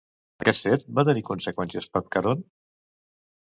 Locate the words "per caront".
1.99-2.43